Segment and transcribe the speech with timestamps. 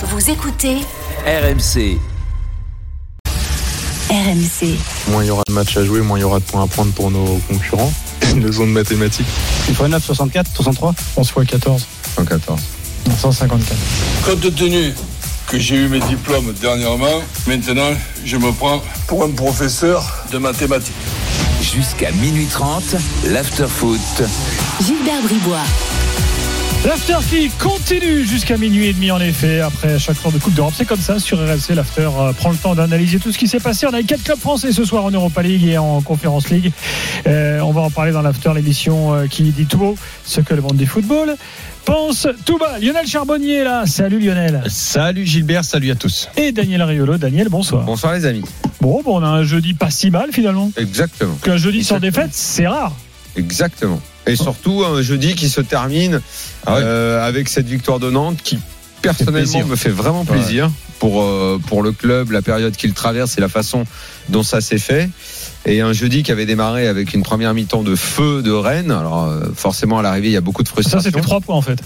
[0.00, 0.76] Vous écoutez
[1.26, 1.98] RMC.
[4.08, 4.78] RMC.
[5.08, 6.66] Moins il y aura de matchs à jouer, moins il y aura de points à
[6.68, 7.92] prendre pour nos concurrents.
[8.36, 9.26] Une zone mathématique.
[9.68, 11.84] Il faut 9, 64, 63 11 fois 14.
[12.14, 12.60] 114.
[13.20, 13.76] 154.
[14.24, 14.94] Compte tenu
[15.48, 17.90] que j'ai eu mes diplômes dernièrement, maintenant
[18.24, 20.94] je me prends pour un professeur de mathématiques.
[21.60, 22.84] Jusqu'à minuit 30,
[23.24, 23.98] l'afterfoot.
[24.80, 25.64] Gilbert Bribois.
[26.86, 30.72] L'after qui continue jusqu'à minuit et demi en effet après chaque tour de Coupe d'Europe.
[30.76, 31.74] C'est comme ça sur RMC.
[31.74, 33.86] L'after euh, prend le temps d'analyser tout ce qui s'est passé.
[33.86, 36.72] On a eu quatre clubs français ce soir en Europa League et en Conference League.
[37.26, 40.54] Euh, on va en parler dans l'after, l'émission euh, qui dit tout haut ce que
[40.54, 41.34] le monde du football
[41.84, 42.78] pense tout bas.
[42.78, 43.84] Lionel Charbonnier est là.
[43.86, 44.62] Salut Lionel.
[44.68, 46.28] Salut Gilbert, salut à tous.
[46.36, 47.18] Et Daniel Riolo.
[47.18, 47.84] Daniel, bonsoir.
[47.84, 48.44] Bonsoir les amis.
[48.80, 50.70] Bon, bon, on a un jeudi pas si mal finalement.
[50.76, 51.34] Exactement.
[51.42, 52.92] Qu'un jeudi sans défaite, c'est rare.
[53.36, 54.00] Exactement.
[54.28, 56.20] Et surtout un jeudi qui se termine
[56.68, 58.58] euh, avec cette victoire de Nantes qui
[59.02, 63.40] personnellement me fait vraiment plaisir pour euh, pour le club, la période qu'il traverse et
[63.40, 63.84] la façon
[64.28, 65.08] dont ça s'est fait.
[65.66, 68.90] Et un jeudi qui avait démarré avec une première mi-temps de feu de Rennes.
[68.90, 71.00] Alors euh, forcément à l'arrivée il y a beaucoup de Ça, frustration.
[71.10, 71.78] c'était trois points en fait.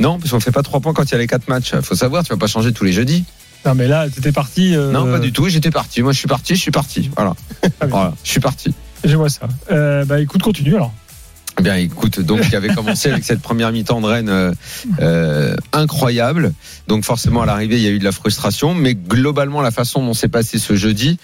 [0.00, 1.74] Non, parce qu'on fait pas trois points quand il y a les quatre matchs.
[1.82, 3.24] Faut savoir, tu vas pas changer tous les jeudis.
[3.64, 4.76] Non, mais là, t'étais parti.
[4.76, 5.48] euh, Non, pas du tout.
[5.48, 6.02] J'étais parti.
[6.02, 6.54] Moi, je suis parti.
[6.54, 7.10] Je suis parti.
[7.16, 7.34] Voilà.
[7.88, 8.12] voilà.
[8.22, 8.74] Je suis parti.
[9.04, 9.48] Vois ça.
[9.70, 10.92] Euh, bah écoute, continue alors.
[11.58, 14.52] Eh Bien, écoute, donc qui avait commencé avec cette première mi-temps de Rennes euh,
[15.00, 16.52] euh, incroyable.
[16.86, 20.04] Donc forcément à l'arrivée il y a eu de la frustration, mais globalement la façon
[20.04, 21.18] dont s'est passé ce jeudi,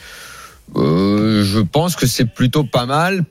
[0.77, 3.25] euh, je pense que c'est plutôt pas mal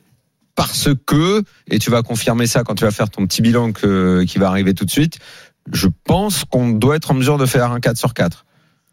[0.56, 4.24] parce que et tu vas confirmer ça quand tu vas faire ton petit bilan que,
[4.28, 5.18] qui va arriver tout de suite.
[5.72, 8.46] Je pense qu'on doit être en mesure de faire un 4 sur 4.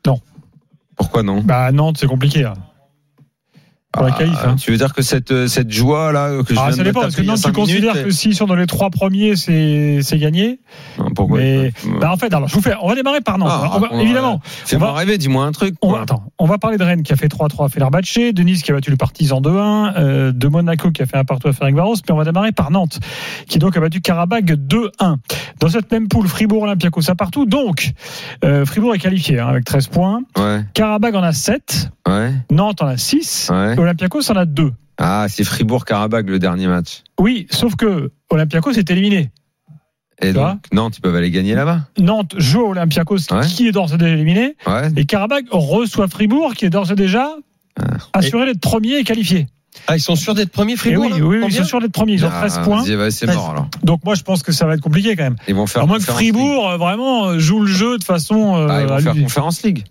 [0.07, 0.21] Non.
[0.97, 1.43] Pourquoi non?
[1.43, 2.45] Bah Nantes, c'est compliqué.
[2.45, 2.55] hein.
[3.91, 4.55] Pour la qualif, hein.
[4.57, 7.17] Tu veux dire que cette cette joie là que je Ah, viens ça dépend, parce
[7.17, 10.45] que Nantes, tu considères minutes, que s'ils sont dans les trois premiers, c'est c'est gagné.
[10.51, 10.61] et-
[11.17, 13.49] Pourquoi mais bah, en fait, alors je vous fais, on va démarrer par Nantes.
[13.51, 15.75] Ah, on va- raconte, évidemment, Fais-moi on rêver, dis-moi un truc.
[15.81, 18.43] on va, attends, on va parler de Rennes qui a fait 3-3 à Fenerbahçe, de
[18.43, 21.49] Nice qui a battu le Partizan 2-1, euh, de Monaco qui a fait un partout
[21.49, 22.99] à Ferencvaros, mais on va démarrer par Nantes
[23.47, 25.17] qui donc a battu Karabag 2-1.
[25.61, 27.47] Dans cette même poule, Fribourg, Olympiakos à partout.
[27.47, 27.93] Donc,
[28.45, 30.21] euh, Fribourg est qualifié hein, avec 13 points.
[30.37, 33.75] Ouais, Karabag en a 7, ouais, Nantes en a 6, ouais.
[33.79, 34.73] Olympiakos en a 2.
[34.99, 37.03] Ah, c'est Fribourg-Karabag le dernier match.
[37.21, 39.31] Oui, sauf que Olympiakos est éliminé.
[40.21, 41.83] Et donc, Nantes, ils peuvent aller gagner là-bas.
[41.99, 43.47] Nantes joue à Olympiakos Ouais.
[43.47, 44.57] qui est d'ores et déjà éliminé.
[44.67, 44.89] Ouais.
[44.97, 47.31] Et Karabag reçoit Fribourg qui est d'ores et déjà
[47.81, 47.83] Ah.
[48.15, 49.47] assuré d'être premier et qualifié.
[49.87, 51.81] Ah, ils sont sûrs d'être premiers, Et Fribourg oui, là oui, oui, ils sont sûrs
[51.81, 52.15] d'être premiers.
[52.15, 52.83] Ils ont Ah, 13 points.
[52.83, 53.69] vas-y, vas-y, c'est mort alors.
[53.85, 55.37] Donc moi je pense que ça va être compliqué quand même.
[55.47, 55.85] Ils vont faire.
[55.85, 56.11] À moins que League.
[56.11, 58.57] Fribourg euh, vraiment euh, joue le jeu de façon.
[58.57, 59.15] euh, Ah, ils vont faire.
[59.23, 59.85] Conférence League.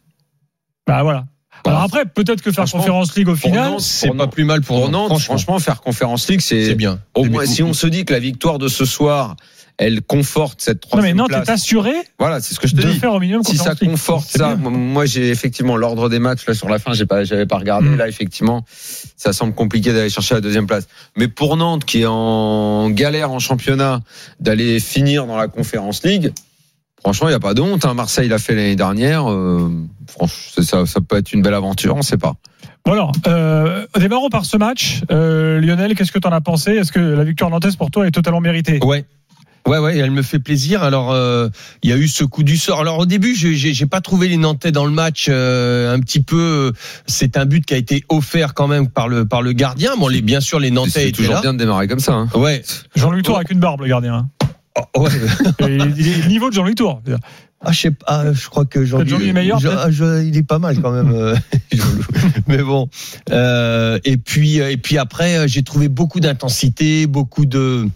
[0.86, 1.25] Bah voilà.
[1.66, 3.75] Alors après, peut-être que faire Conférence League au final.
[3.79, 5.35] C'est pas plus mal pour, Pour Nantes, franchement.
[5.38, 7.00] franchement, faire Conférence League, C'est bien.
[7.16, 9.35] Au moins, si on se dit que la victoire de ce soir,
[9.79, 11.47] elle conforte cette Non mais troisième Nantes place.
[11.47, 12.97] est assuré Voilà, c'est ce que je te de dis.
[13.00, 14.56] faire au minimum Si ça conforte ça, bien.
[14.56, 17.57] moi- moi j'ai effectivement l'ordre des matchs là sur la fin, j'ai pas, j'avais pas
[17.59, 17.97] regardé Mm.
[17.97, 18.66] là effectivement,
[19.18, 20.88] ça semble compliqué d'aller chercher la deuxième place.
[21.16, 24.01] Mais pour Nantes qui est en galère en championnat,
[24.39, 26.34] d'aller finir dans la Conférence League,
[27.02, 27.85] franchement il y a pas de honte.
[27.85, 27.94] Hein.
[27.94, 29.72] Marseille l'a fait l'année dernière, euh,
[30.08, 32.34] franchement c'est ça, ça peut être une belle aventure, on sait pas.
[32.85, 35.02] Bon alors, euh, démarrons par ce match.
[35.12, 36.72] Euh, Lionel, qu'est-ce que tu en as pensé?
[36.72, 38.80] Est-ce que la victoire nantaise pour toi est totalement méritée?
[38.84, 39.06] Ouais.
[39.68, 40.81] Ouais, ouais, elle me fait plaisir.
[40.81, 41.50] Alors, euh,
[41.84, 42.80] il y a eu ce coup du sort.
[42.80, 46.72] Alors, au début, j'ai- pas trouvé les Nantais dans le match euh, un petit peu.
[47.06, 49.97] C'est un but qui a été offert quand même par le par le gardien.
[49.97, 51.41] Bon, les, bien sûr, les Nantais C'est toujours là.
[51.41, 52.13] bien de démarrer comme ça.
[52.13, 52.30] Hein.
[52.34, 52.63] Ouais.
[52.96, 54.30] Jean-Louis Tour avec une barbe, le gardien.
[54.95, 55.09] Oh, ouais.
[56.27, 57.01] Niveau de Jean-Louis Tour.
[57.61, 60.43] Ah, je sais pas, ah, je crois que Jean-Louis est meilleur, ah, je- il est
[60.43, 61.11] pas mal quand même.
[61.11, 61.35] euh.
[62.47, 62.88] Mais bon.
[63.31, 67.88] Euh, et puis et puis après, euh, j'ai trouvé beaucoup d'intensité, beaucoup de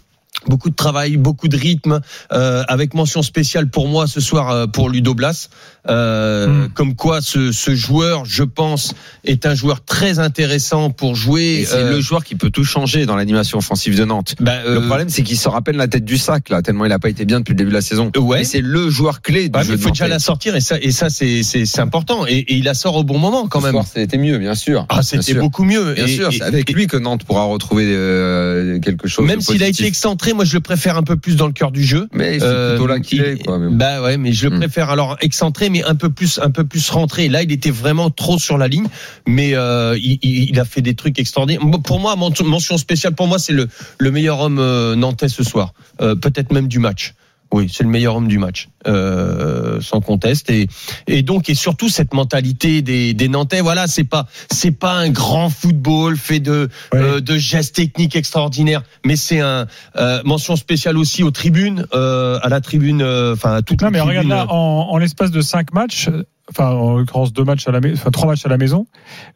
[0.48, 2.00] beaucoup de travail, beaucoup de rythme,
[2.32, 5.48] euh, avec mention spéciale pour moi ce soir euh, pour Ludo Blas.
[5.88, 6.68] Euh, Mm.
[6.74, 8.94] Comme quoi, ce, ce joueur, je pense,
[9.24, 11.60] est un joueur très intéressant pour jouer.
[11.62, 14.34] Et c'est euh, le joueur qui peut tout changer dans l'animation offensive de Nantes.
[14.40, 16.92] bah, euh, Le problème, c'est qu'il se rappelle la tête du sac, là, tellement il
[16.92, 18.10] a pas été bien depuis le début de la saison.
[18.16, 18.42] Ouais.
[18.42, 20.60] Et c'est le joueur clé du bah, jeu il de faut déjà la sortir et
[20.60, 22.26] ça, et ça c'est c'est c'est important.
[22.26, 23.74] Et, et il la sort au bon moment quand même.
[23.92, 24.86] c'était mieux, bien sûr.
[24.88, 25.40] Ah, Bien c'était sûr.
[25.40, 25.94] beaucoup mieux.
[25.94, 29.26] Bien Et- sûr, et- c'est avec et- lui que Nantes pourra retrouver euh, quelque chose.
[29.26, 31.52] Même de s'il a été excentré, moi je le préfère un peu plus dans le
[31.52, 32.08] cœur du jeu.
[32.12, 33.58] Mais c'est Euh, plutôt là qu'il il- est, quoi.
[33.58, 33.74] mais bon.
[33.76, 34.60] Bah ouais, mais je le Hmm.
[34.60, 37.28] préfère alors excentré, mais un peu plus, un peu plus rentré.
[37.28, 38.86] Là, il était vraiment trop sur la ligne,
[39.26, 41.62] mais euh, il, a fait des trucs extraordinaires.
[41.82, 45.42] Pour moi, mention mention spéciale pour moi, c'est le, le meilleur homme euh, nantais ce
[45.42, 47.14] soir, Euh, peut-être même du match.
[47.52, 50.48] Oui, c'est le meilleur homme du match, euh, sans conteste.
[50.50, 50.68] Et,
[51.06, 53.60] et donc, et surtout cette mentalité des, des Nantais.
[53.60, 56.98] Voilà, c'est pas, c'est pas un grand football fait de, Ouais.
[57.00, 59.66] euh, de gestes techniques extraordinaires, mais c'est un
[59.96, 63.90] euh, mention spéciale aussi aux tribunes, euh, à la tribune, euh, enfin à toute Non,
[63.90, 67.66] mais regarde là, en, en l'espace de cinq matchs, euh, enfin en l'occurrence deux matchs
[67.68, 68.86] à la maison, enfin trois matchs à la maison,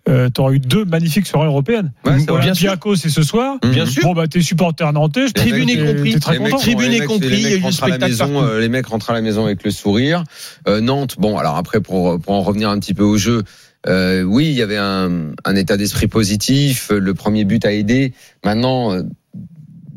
[0.09, 1.93] euh, tu auras eu deux magnifiques soirées européennes.
[2.05, 2.29] Ouais.
[2.29, 3.57] Olympiakos c'est ce soir.
[3.63, 4.03] Bien sûr.
[4.03, 6.13] Bon bah t'es supporter nantais, je pense Tribune y compris.
[6.15, 6.57] t'es très content.
[6.59, 8.43] Tribune y compris, les il y a mecs eu du rentrent à la spectacle maison,
[8.43, 10.25] euh, les mecs rentrent à la maison avec le sourire.
[10.69, 13.45] Euh, Nantes, bon, alors après pour pour en revenir un petit peu au jeu,
[13.87, 16.91] euh, oui, il y avait un, un état d'esprit positif.
[16.91, 18.13] Le premier but a aidé.
[18.45, 19.01] Maintenant.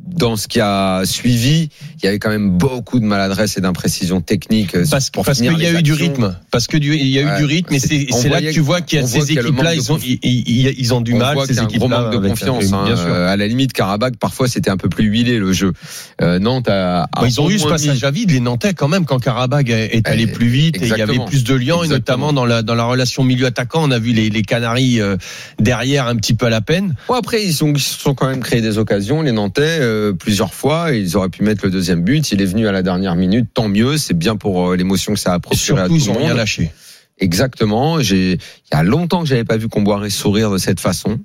[0.09, 1.69] Euh, Dans ce qui a suivi,
[2.01, 4.75] il y avait quand même beaucoup de maladresse et d'imprécision technique.
[4.75, 6.35] euh, Parce, pour parce qu'il y a eu du rythme.
[6.51, 8.59] Parce que du- il y a eu Ouais, du rythme et c'est- là que tu
[8.59, 11.17] vois qu'il y a ces équipes-là, ils ont, conf- ils, ils- ils ont du on
[11.17, 11.33] mal.
[11.35, 12.73] voit ces qu'il y a un gros manque de confiance.
[12.73, 12.83] hein.
[12.85, 13.05] Bien sûr.
[13.07, 15.73] Euh, à la limite, Karabakh, parfois, c'était un peu plus huilé le jeu.
[16.21, 18.87] Euh, Nantes a, a Bah, ils ont eu ce passage à vide, les Nantais, quand
[18.87, 21.83] même, quand Karabag est allé Eh, plus vite et il y avait plus de liens,
[21.83, 25.17] et notamment dans la, dans la relation milieu-attaquant, on a vu les, les Canaries euh,
[25.59, 26.95] derrière un petit peu à la peine.
[27.13, 30.91] Après, ils se sont quand même créé des occasions, les Nantais, euh, plusieurs fois.
[30.93, 32.31] Ils auraient pu mettre le deuxième but.
[32.31, 33.49] Il est venu à la dernière minute.
[33.53, 33.97] Tant mieux.
[33.97, 36.17] C'est bien pour euh, l'émotion que ça a Et procuré à tout ils le ont
[36.17, 36.37] rien monde.
[36.37, 36.71] lâché.
[37.19, 37.99] Exactement.
[38.01, 41.19] J'ai, il y a longtemps que j'avais pas vu Comboiré sourire de cette façon,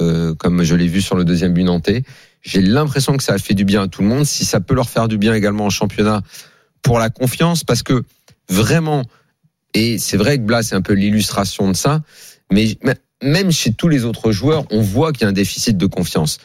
[0.00, 2.02] euh, comme je l'ai vu sur le deuxième but nantais.
[2.42, 4.24] J'ai l'impression que ça a fait du bien à tout le monde.
[4.24, 6.22] Si ça peut leur faire du bien également en championnat
[6.82, 8.04] pour la confiance, parce que
[8.48, 9.02] vraiment,
[9.74, 12.02] et c'est vrai que Blas c'est un peu l'illustration de ça,
[12.52, 12.78] mais
[13.22, 16.38] même chez tous les autres joueurs, on voit qu'il y a un déficit de confiance.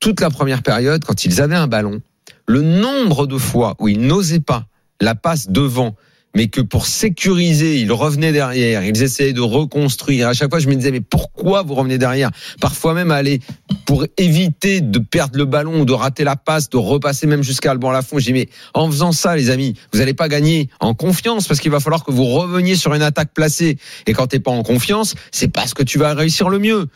[0.00, 2.00] Toute la première période, quand ils avaient un ballon,
[2.46, 4.66] le nombre de fois où ils n'osaient pas
[5.00, 5.96] la passe devant,
[6.34, 10.28] mais que pour sécuriser, ils revenaient derrière, ils essayaient de reconstruire.
[10.28, 12.30] À chaque fois, je me disais, mais pourquoi vous revenez derrière?
[12.60, 13.40] Parfois même aller
[13.84, 17.72] pour éviter de perdre le ballon ou de rater la passe, de repasser même jusqu'à
[17.72, 18.18] Alban Lafont.
[18.18, 21.60] Je dis, mais en faisant ça, les amis, vous n'allez pas gagner en confiance parce
[21.60, 23.76] qu'il va falloir que vous reveniez sur une attaque placée.
[24.06, 26.88] Et quand t'es pas en confiance, c'est parce que tu vas réussir le mieux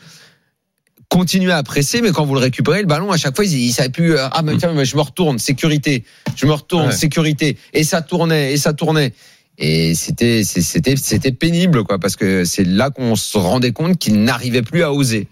[1.09, 3.71] continuez à presser, mais quand vous le récupérez, le ballon, à chaque fois, il, il
[3.73, 6.05] savait plus, euh, ah, mais tiens, mais je me retourne, sécurité,
[6.37, 6.93] je me retourne, Ouais.
[6.93, 9.13] sécurité, et ça tournait, et ça tournait.
[9.59, 14.23] Et c'était, c'était, c'était pénible, quoi, parce que c'est là qu'on se rendait compte qu'il
[14.23, 15.29] n'arrivait plus à oser.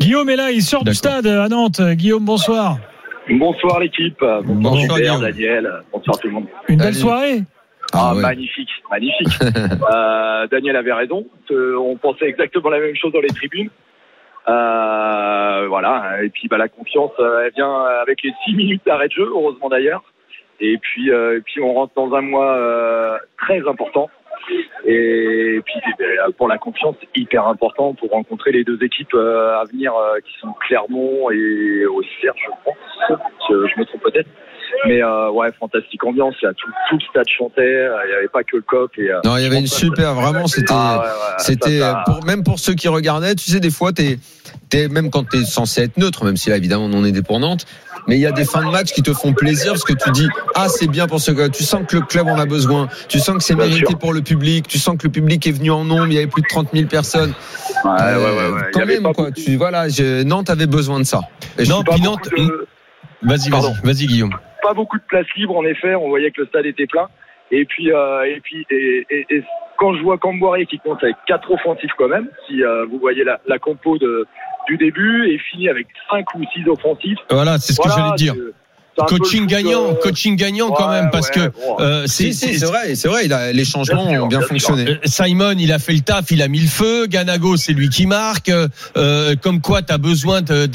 [0.00, 1.80] Guillaume est là, il sort du stade à Nantes.
[1.80, 2.78] Guillaume, bonsoir.
[3.30, 5.20] Bonsoir l'équipe, bonsoir Bonsoir, Hubert, Guillaume.
[5.22, 6.46] Daniel, bonsoir tout le monde.
[6.68, 6.98] Une belle Salut.
[7.00, 7.42] soirée.
[7.92, 8.20] Ah, ouais.
[8.22, 9.28] magnifique, magnifique.
[9.94, 13.70] Euh, Daniel avait raison, Euh, on pensait exactement la même chose dans les tribunes.
[14.46, 19.08] Euh, voilà, et puis bah, la confiance, euh, elle vient avec les 6 minutes d'arrêt
[19.08, 20.02] de jeu, heureusement d'ailleurs.
[20.60, 24.08] Et puis, euh, et puis on rentre dans un mois euh, très important.
[24.84, 29.64] Et puis euh, pour la confiance, hyper important pour rencontrer les deux équipes euh, à
[29.64, 33.18] venir euh, qui sont Clermont et au Cerf, je pense.
[33.48, 34.28] Je, je me trompe peut-être.
[34.86, 36.34] Mais euh, ouais, fantastique ambiance.
[36.42, 37.60] Là, tout, tout le stade chantait.
[37.62, 38.90] euh, Il n'y avait pas que le coq.
[38.98, 42.24] Et, euh, Non, il y avait une super, vraiment, c'était, Ah, ouais, ouais, c'était, pour,
[42.24, 44.18] même pour ceux qui regardaient, tu sais, des fois, t'es,
[44.68, 47.66] t'es, même quand t'es censé être neutre, même si là, évidemment, on est dépendante,
[48.06, 50.10] mais il y a des fins de match qui te font plaisir parce que tu
[50.10, 52.88] dis, ah, c'est bien pour ce gars, tu sens que le club en a besoin,
[53.08, 53.98] tu sens que c'est Bien mérité sûr.
[53.98, 56.26] pour le public, tu sens que le public est venu en nombre, il y avait
[56.26, 57.32] plus de 30 000 personnes.
[57.84, 58.18] Ouais, ouais, Euh,
[58.50, 58.70] ouais, ouais.
[58.74, 61.20] Quand même, quoi, tu, voilà, je, Nantes avait besoin de ça.
[61.58, 62.66] Et Non, puis Nantes, de-
[63.22, 63.72] vas-y, Pardon.
[63.82, 64.34] vas-y, vas-y, Guillaume.
[64.64, 65.94] Pas beaucoup de places libres en effet.
[65.94, 67.08] On voyait que le stade était plein.
[67.50, 69.42] Et puis, euh, et puis, et, et- et
[69.76, 73.22] quand je vois Camboiré qui compte avec quatre offensifs quand même, si euh, vous voyez
[73.24, 74.26] la, la compo de,
[74.68, 77.18] du début, et finit avec cinq ou six offensifs.
[77.30, 78.54] Voilà, c'est ce que Voilà, j'allais te dire.
[78.96, 81.76] Coaching gagnant, euh, coaching gagnant quand même, parce ouais, que bon.
[81.80, 84.40] euh, c'est Si, si, vrai, c'est vrai, il a, les changements Bien sûr, ont bien
[84.40, 84.88] fonctionné.
[84.88, 87.06] Euh, Simon, il a fait le taf, il a mis le feu.
[87.06, 88.50] Ganago, c'est lui qui marque.
[88.96, 90.68] Euh, comme quoi, t'as besoin de,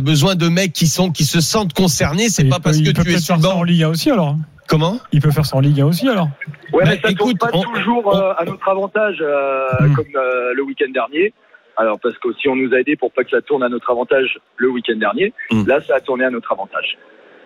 [0.00, 2.28] besoin de mecs qui sont, qui se sentent concernés.
[2.28, 3.62] C'est pas peut- parce que tu es sur le faire ça en.
[3.64, 4.36] Ligue 1 aussi alors.
[4.68, 4.98] Comment?
[5.12, 6.28] Il peut faire ça en Ligue 1 aussi alors.
[6.72, 9.94] Ouais, Bah, mais ça écoute, tourne pas on- toujours euh, à notre avantage euh, Hmm.
[9.94, 11.32] comme euh, le week-end dernier.
[11.76, 14.38] Alors parce qu'aussi on nous a aidé pour pas que ça tourne à notre avantage
[14.56, 15.32] le week-end dernier.
[15.50, 15.66] Hmm.
[15.66, 16.96] Là, ça a tourné à notre avantage.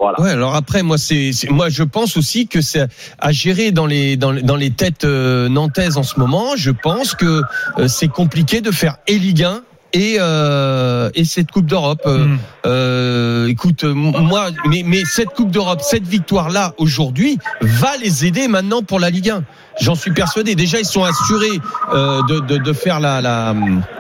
[0.01, 0.19] Voilà.
[0.21, 2.87] Ouais, alors après, moi, c'est, c'est- moi, je pense aussi que c'est
[3.19, 6.57] à gérer dans les dans, les- dans les têtes euh, nantaises en ce moment.
[6.57, 7.43] Je pense que
[7.79, 9.61] euh, c'est compliqué de faire et Ligue 1
[9.93, 12.01] et euh, et cette Coupe d'Europe.
[12.07, 12.39] Euh, Mm.
[12.67, 18.49] euh, écoute, moi, mais mais cette Coupe d'Europe, cette victoire là aujourd'hui va les aider
[18.49, 19.45] maintenant pour la Ligue 1.
[19.81, 20.55] J'en suis persuadé.
[20.55, 21.59] Déjà, ils sont assurés
[21.93, 23.55] euh, de, de, de faire la, la,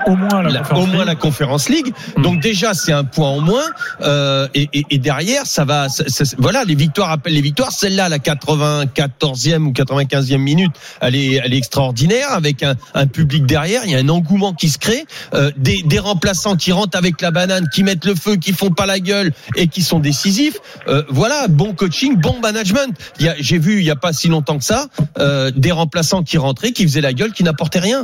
[0.06, 1.06] Au moins la, la- conférence au moins League.
[1.06, 1.94] la Conférence League.
[2.18, 3.64] Donc déjà, c'est un point en moins.
[4.02, 5.88] Euh, et, et, et derrière, ça va.
[5.88, 7.72] ça- ça- voilà, les victoires appellent les victoires.
[7.72, 13.46] Celle-là, la 94e ou 95e minute, elle est, elle est extraordinaire avec un, un public
[13.46, 13.82] derrière.
[13.84, 15.04] Il y a un engouement qui se crée.
[15.34, 18.70] Euh, des, des remplaçants qui rentrent avec la banane, qui mettent le feu, qui font
[18.70, 20.56] pas la gueule et qui sont décisifs.
[20.88, 22.94] Euh, voilà, bon coaching, bon management.
[23.38, 24.86] J'ai vu il y a pas si longtemps que ça
[25.18, 28.02] euh, des remplaçants qui rentraient, qui faisaient la gueule, qui n'apportaient rien.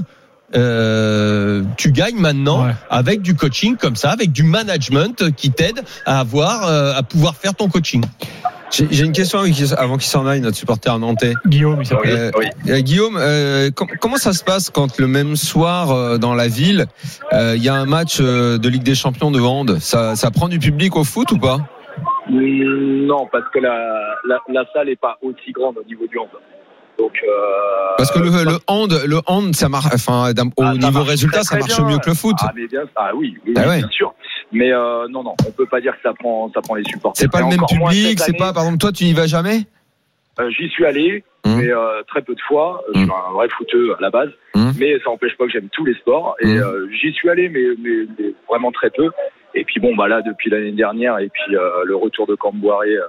[0.55, 2.73] Euh, tu gagnes maintenant Ouais.
[2.91, 7.35] avec du coaching comme ça, avec du management qui t'aide à avoir, euh, à pouvoir
[7.35, 8.05] faire ton coaching.
[8.71, 9.41] J'ai une question
[9.77, 11.33] avant qu'il- s'en aille, notre supporter nantais.
[11.47, 11.93] Guillaume, il.
[12.11, 12.83] Euh, oui.
[12.83, 16.87] Guillaume, euh, com- comment ça se passe quand le même soir euh, dans la ville,
[17.33, 19.79] euh, il y a un match euh, de Ligue des Champions de hand?
[19.81, 21.59] Ça, ça prend du public au foot ou pas?
[22.31, 23.77] Mm, Non, parce que la,
[24.29, 26.29] la, la salle n'est pas aussi grande au niveau du hand.
[26.99, 29.87] Donc, euh, Parce que le, le hand, le hand, ça marche.
[29.93, 31.87] Enfin, au Ah, niveau résultat, ça marche bien.
[31.87, 32.37] mieux que le foot.
[32.41, 33.79] Ah, mais bien, ah oui, oui, Ah ouais.
[33.79, 34.15] bien sûr.
[34.53, 37.21] Mais euh, non, non, on peut pas dire que ça prend, ça prend les supporters.
[37.21, 38.19] C'est pas le même public.
[38.21, 39.61] C'est pas, par exemple, toi, tu n'y vas jamais?
[40.41, 41.59] Euh, J'y suis allé, Hum.
[41.59, 42.83] mais euh, très peu de fois.
[42.95, 43.15] Je suis Hum.
[43.29, 44.73] un vrai footeux à la base, Hum.
[44.79, 46.35] mais ça n'empêche pas que j'aime tous les sports.
[46.41, 49.11] Et euh, j'y suis allé, mais, mais, mais vraiment très peu.
[49.55, 52.91] Et puis bon, bah là, depuis l'année dernière, et puis euh, le retour de Camboiré,
[52.91, 53.03] euh,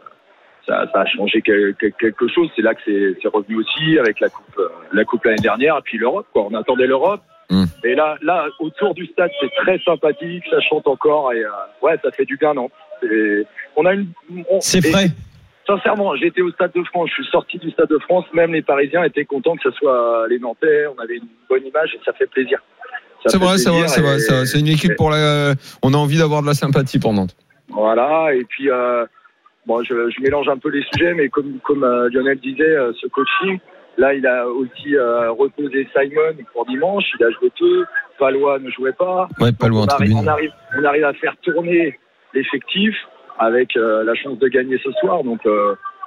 [0.67, 2.49] ça, ça a changé quel- quel- quelque chose.
[2.55, 5.81] C'est là que c'est revenu aussi avec la coupe, euh, la coupe l'année dernière, et
[5.83, 6.27] puis l'Europe.
[6.33, 6.47] Quoi.
[6.51, 7.21] On attendait l'Europe.
[7.49, 7.65] Hum.
[7.85, 11.49] Et là, là, autour du stade, c'est très sympathique, ça chante encore, et euh,
[11.81, 12.69] ouais, ça fait du bien, non?
[13.01, 13.45] C'est-
[13.77, 14.07] On a une,
[14.59, 15.07] C'est frais.
[15.65, 18.61] Sincèrement, j'étais au Stade de France, je suis sorti du Stade de France, même les
[18.61, 22.13] Parisiens étaient contents que ce soit les Nantais, on avait une bonne image et ça
[22.13, 22.57] fait plaisir.
[23.25, 24.45] C'est vrai, c'est vrai, c'est vrai.
[24.45, 25.53] C'est une équipe pour la.
[25.83, 27.35] On a envie d'avoir de la sympathie pour Nantes.
[27.69, 29.05] Voilà, et puis, euh,
[29.67, 32.91] bon, je, je mélange un peu les sujets, mais comme, comme euh, Lionel disait, euh,
[32.99, 33.59] ce coaching,
[33.97, 37.85] là, il a aussi euh, reposé Simon pour dimanche, il a joué peu,
[38.17, 39.27] Palois ne jouait pas.
[39.39, 41.99] Ouais, pas loin on, arrive, on, arrive, on arrive à faire tourner
[42.33, 42.95] l'effectif
[43.39, 45.23] avec la chance de gagner ce soir.
[45.23, 45.41] Donc,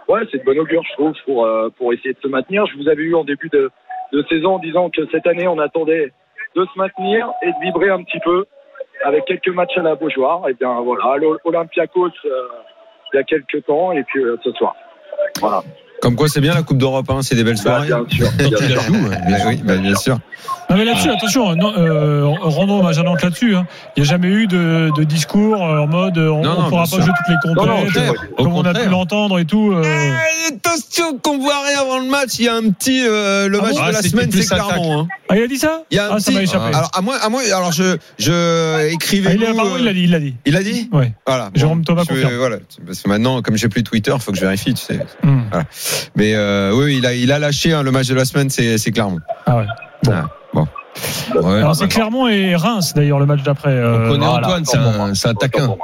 [0.09, 1.49] ouais, c'est de bon augure, je trouve, pour,
[1.79, 2.67] pour essayer de se maintenir.
[2.67, 3.71] Je vous avais eu en début de,
[4.13, 6.13] de saison en disant que cette année, on attendait
[6.57, 8.45] de se maintenir et de vibrer un petit peu
[9.05, 10.49] avec quelques matchs à la Beaujoire.
[10.49, 12.31] Et bien voilà, l'O- Olympiakos euh,
[13.13, 14.75] il y a quelques temps et puis euh, ce soir.
[15.41, 15.63] Voilà.
[16.01, 17.07] Comme quoi, c'est bien la Coupe d'Europe.
[17.11, 17.87] Hein, c'est des belles Bah, soirées.
[17.89, 18.31] bien sûr.
[18.39, 18.83] Bien la sûr.
[18.83, 18.93] sûr.
[19.49, 20.19] oui, bah, bien sûr.
[20.71, 23.57] Non mais là-dessus, attention, non, euh, rendons hommage à Nantes là-dessus.
[23.57, 23.67] hein.
[23.97, 26.83] Il n'y a jamais eu de, de discours euh, en mode euh, on ne pourra
[26.83, 27.03] pas sûr.
[27.03, 28.13] jouer toutes les euh.
[28.39, 29.73] Au comme on a pu l'entendre et tout.
[29.73, 29.83] euh.
[29.85, 32.39] Eh, attention qu'on voit rien avant le match.
[32.39, 34.47] Il y a un petit euh, le Ah match bon de Ah, la semaine, c'est
[34.47, 35.01] Clermont.
[35.01, 35.09] Hein.
[35.29, 35.83] Ah, il a dit ça?
[35.91, 36.73] Il y a un Ah, ça petit- m'a échappé.
[36.77, 39.31] Alors à moi, à moi, alors je, je écrivais.
[39.31, 39.41] Ah, il,
[39.81, 40.35] il l'a dit, il l'a dit.
[40.47, 40.89] Il a dit?
[40.93, 41.13] Ouais.
[41.27, 41.51] Voilà.
[41.55, 42.37] Jérôme Thomas je- confirme.
[42.37, 42.59] Voilà.
[42.87, 44.73] Parce que maintenant, comme j'ai plus Twitter, faut que je vérifie.
[44.75, 45.01] Tu sais.
[45.25, 45.41] Hmm.
[46.17, 48.79] Mais euh, oui, il a, il a lâché hein, le match de la semaine, c'est
[48.79, 49.19] c'est Clermont.
[49.47, 49.67] Ah ouais.
[50.05, 50.13] Bon.
[50.15, 50.67] Ah, bon.
[51.43, 51.59] Ouais.
[51.59, 53.71] Alors c'est Clermont et Reims d'ailleurs le match d'après.
[53.71, 55.77] euh, On connaît Voilà, Antoine, c'est un, un taquin.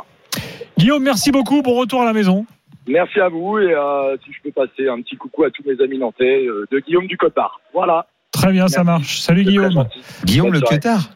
[0.79, 1.63] Guillaume, merci beaucoup.
[1.63, 2.45] Bon retour à la maison.
[2.89, 5.83] Merci à vous et euh, si je peux passer un petit coucou à tous mes
[5.83, 7.61] amis nantais euh, de Guillaume du Cotard.
[7.75, 8.07] Voilà.
[8.33, 9.21] Très bien, ça marche.
[9.21, 9.87] Salut Guillaume.
[10.25, 10.67] Guillaume Bonne le.
[10.67, 11.11] Cutard.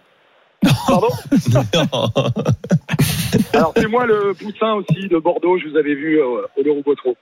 [0.86, 1.08] Pardon
[3.54, 6.24] Alors c'est moi le poussin aussi de Bordeaux, je vous avais vu euh,
[6.56, 7.16] au Leroux Botro.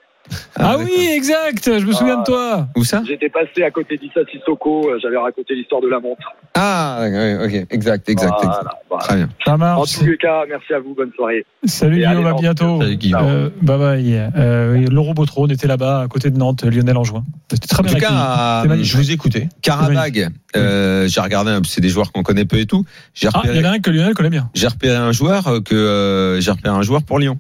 [0.56, 0.80] Ah, d'accord.
[0.85, 1.78] oui, exact.
[1.78, 2.68] Je me souviens de toi.
[2.76, 3.02] Où ça?
[3.06, 6.23] J'étais passé à côté d'Issa Sissoko, euh, j'avais raconté l'histoire de la montre.
[6.54, 8.35] Ah, ouais, ok, exact, exact, exact.
[8.42, 9.04] Voilà, voilà.
[9.04, 9.28] Très bien.
[9.44, 9.99] Ça En marche.
[9.99, 11.44] tous les cas, merci à vous, bonne soirée.
[11.64, 12.80] Salut Guillaume, à bientôt.
[12.80, 13.20] Salut, Guillaume.
[13.25, 14.30] Euh, bye bye.
[14.37, 17.25] Euh, oui, Laurent Botron était là-bas à côté de Nantes, Lionel Anjoin.
[17.50, 18.90] C'était très En bien tout cas, magnifique.
[18.92, 19.49] Je vous écoutais.
[19.62, 22.85] Karabag, euh, j'ai regardé, c'est des joueurs qu'on connaît peu et tout.
[23.14, 24.50] J'ai Ah, il y repéré, en a un que Lionel connaît bien.
[24.54, 27.38] j'ai repéré un joueur euh, que euh, j'ai repéré un joueur pour Lyon.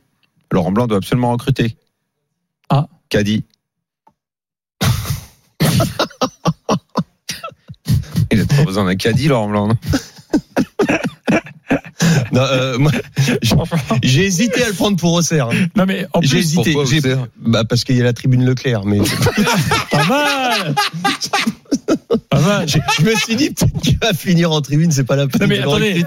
[0.52, 1.76] Laurent Blanc doit absolument recruter.
[3.08, 3.44] Caddy.
[8.30, 9.70] Il a trop besoin d'un caddie, Laurent Blanc.
[12.32, 12.92] non euh, moi,
[13.42, 13.54] j'ai-
[14.02, 15.48] j'ai hésité à le prendre pour Auxerre.
[15.50, 15.66] hein.
[15.76, 16.72] Non mais en J'ai plus, hésité.
[16.72, 18.98] pourquoi J'ai- Auxerre Bah parce qu'il y a la tribune Leclerc, mais
[19.90, 20.74] pas mal.
[22.30, 22.68] pas mal.
[22.68, 25.40] je, je me suis dit peut-être qu'il va finir en tribune, c'est pas la peine.
[25.42, 26.04] Non mais attendez,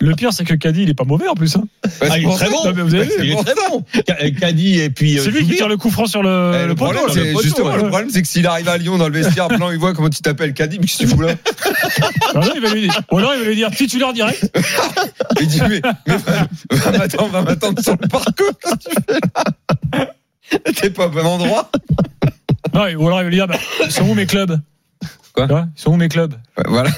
[0.00, 1.56] le pire c'est que Caddy il est pas mauvais en plus.
[1.56, 1.64] hein.
[2.00, 2.64] Ah, il est très bon.
[2.64, 3.84] Non, mais vous avez vu, il est très bon.
[4.06, 5.18] Ca- Caddy et puis.
[5.18, 6.92] euh, C'est lui qui tire le coup franc sur le, Eh, le le poteau.
[6.94, 7.76] problème, là, le poteau, justement, ouais.
[7.82, 10.10] le problème, c'est que s'il arrive à Lyon dans le vestiaire, Blanc, il voit comment
[10.10, 11.34] tu t'appelles Caddy, mais qu'est-ce que tu fous là
[12.34, 14.50] non, il va lui dire, ou alors il va lui dire titulaire direct.
[15.40, 18.96] Il dit, mais, mais va, va m'attendre, va m'attendre sur le parcours, qu'est-ce que tu
[19.08, 20.06] fais là
[20.80, 21.70] T'es pas au bon endroit
[22.74, 24.58] Non, ou alors il va lui dire, bah, ils sont où mes clubs?
[25.34, 25.46] Quoi?
[25.76, 26.34] Ils sont où mes clubs?
[26.58, 26.90] Ouais, Voilà.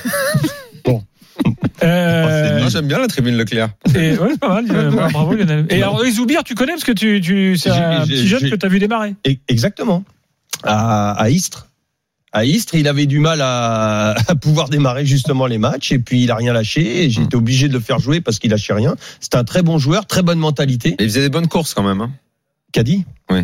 [1.82, 3.70] euh, Moi, j'aime bien la tribune Leclerc.
[3.94, 4.64] et, ouais, c'est pas mal.
[4.70, 5.66] euh, bravo Lionel.
[5.70, 8.54] Et alors, les Zoubir, tu connais parce que tu, tu, c'est un petit jeune que
[8.56, 9.14] tu as vu démarrer.
[9.48, 10.04] Exactement.
[10.62, 11.66] À, à Istres.
[12.34, 12.74] À Istres.
[12.74, 16.36] Il avait du mal à, à pouvoir démarrer justement les matchs et puis il a
[16.36, 18.96] rien lâché et j'ai été obligé de le faire jouer parce qu'il lâchait rien.
[19.20, 20.90] C'est un très bon joueur, très bonne mentalité.
[20.98, 22.02] Et il faisait des bonnes courses quand même.
[22.02, 22.10] Hein.
[22.72, 23.06] Caddy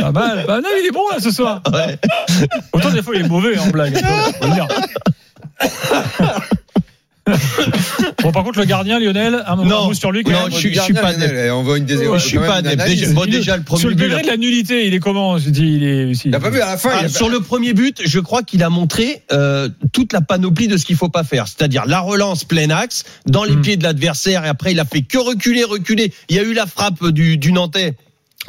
[0.00, 0.44] Pas mal.
[0.46, 1.62] Bah non, il est bon là ce soir.
[1.70, 1.98] Ouais.
[2.72, 4.02] Autant des fois il est mauvais en blague.
[7.32, 9.94] le bon, par contre, le gardien, Lionel, un moment Non.
[9.94, 10.22] sur lui.
[10.24, 10.52] quand Non, même.
[10.52, 12.62] je suis- je suis pas Lionel, On voit une des Ouais, Je suis pas.
[12.62, 14.02] Déjà, bon, déjà le Sur premier le but.
[14.04, 16.12] degré de la nullité, il est comment Je dis, il est.
[16.24, 16.90] Il a pas vu à la fin.
[16.92, 20.76] Ah, sur le premier but, je crois qu'il a montré euh, toute la panoplie de
[20.76, 23.62] ce qu'il faut pas faire, c'est-à-dire la relance plein axe dans les Hmm.
[23.62, 26.12] pieds de l'adversaire et après il a fait que reculer, reculer.
[26.28, 27.94] Il y a eu la frappe du, du Nantais.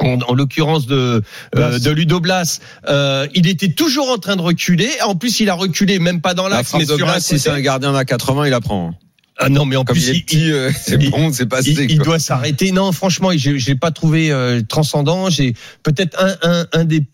[0.00, 1.22] En, en l'occurrence de
[1.56, 2.58] euh, de Ludo Blas,
[2.88, 4.90] euh, il était toujours en train de reculer.
[5.06, 7.20] En plus, il a reculé même pas dans La l'axe, mais de sur Blas, un
[7.20, 8.92] si c'est un gardien à 80, il apprend.
[9.38, 11.46] Ah non, mais en Comme plus, il est il, petit, euh, c'est il- bon, c'est
[11.46, 11.70] passé.
[11.70, 12.72] il, il doit s'arrêter.
[12.72, 15.30] Non, franchement, j'ai j'ai pas trouvé euh, transcendant.
[15.30, 17.04] J'ai peut-être un, un, un des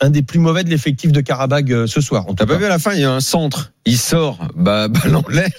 [0.00, 2.24] un des plus mauvais de l'effectif de Karabag euh, ce soir.
[2.26, 3.72] Tout T'as pas vu à la fin, il y a un centre.
[3.86, 5.50] Il sort, bah, balle en l'air.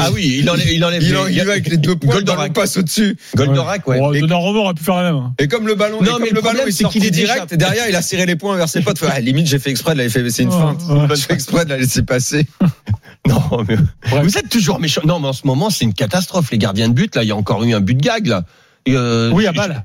[0.00, 2.14] Ah oui, il enlève, il enlève Il, les- en- il va avec les deux points,
[2.14, 2.52] Goldorak.
[2.52, 3.16] passe au-dessus.
[3.36, 3.98] Goldorak, ouais.
[3.98, 5.32] Bon, Et- Donnarumma aurait pu faire la même.
[5.38, 7.06] Et comme le ballon, Non, comme mais le le ballon problème, est c'est sorti qu'il
[7.06, 8.98] est déjà- direct, derrière, il a serré les poings vers ses potes.
[9.08, 10.82] Ah, limite, j'ai fait exprès de la laisser, c'est une Ouais, feinte.
[10.88, 11.06] ouais.
[11.16, 12.46] J'ai fait exprès de la laisser passer.
[13.28, 13.76] Non, mais
[14.10, 14.24] Bref.
[14.24, 15.02] vous êtes toujours méchant.
[15.04, 16.50] Non, mais en ce moment, c'est une catastrophe.
[16.52, 18.44] Les gardiens de but, là, il y a encore eu un but de gag, là.
[18.88, 19.84] Euh, Oui, à balle.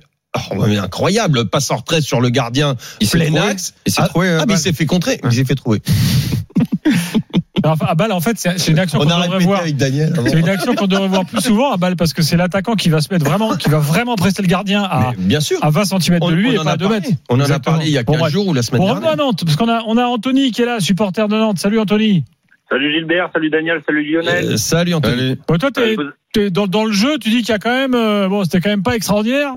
[0.51, 1.49] Oh, mais incroyable.
[1.49, 2.75] Passe en retrait sur le gardien.
[3.01, 3.41] Il s'est plein trouvé.
[3.51, 3.73] axe.
[3.85, 4.27] Il s'est Ah, trouvé.
[4.27, 4.57] euh, Ah, mais balle.
[4.57, 5.19] il s'est fait contrer.
[5.23, 5.81] Il s'est fait trouver.
[7.65, 9.63] Enfin, à balle, en fait, c'est une action qu'on On a devrait voir.
[9.65, 12.89] C'est une action qu'on devrait voir plus souvent à balle parce que c'est l'attaquant qui
[12.89, 15.57] va se mettre vraiment, qui va vraiment presser le gardien à, Mais bien sûr.
[15.61, 16.99] à 20 cm On, de lui on et en pas a à 2 parlé.
[17.01, 17.13] mètres.
[17.29, 18.33] On en a parlé il y a Bon, 15 bref.
[18.33, 19.25] jours ou la semaine Bon, revenons à dernière.
[19.27, 21.59] Nantes, parce qu'on a, on a Anthony qui est là, supporter de Nantes.
[21.59, 22.23] Salut Anthony.
[22.69, 24.45] Salut Gilbert, salut Daniel, salut Lionel.
[24.53, 25.37] Euh, salut Anthony.
[25.47, 25.69] Bon, toi,
[26.33, 28.59] t'es dans, dans le jeu, tu dis qu'il y a quand même, euh, bon, c'était
[28.59, 29.53] quand même pas extraordinaire.